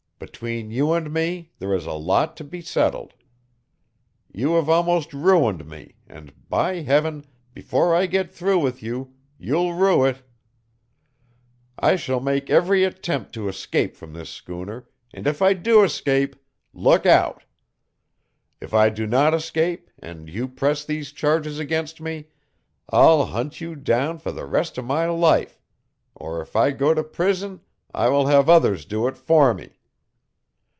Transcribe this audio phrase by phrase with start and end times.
[0.23, 3.15] Between you and me there is a lot to be settled.
[4.31, 9.73] You have almost ruined me, and, by Heaven, before I get through with you, you'll
[9.73, 10.21] rue it!
[11.79, 16.35] "I shall make every attempt to escape from this schooner, and if I do escape,
[16.71, 17.43] look out!
[18.61, 22.25] If I do not escape and you press these charges against me,
[22.89, 25.59] I'll hunt you down for the rest of my life;
[26.13, 27.61] or if I go to prison
[27.91, 29.79] I will have others do it for me.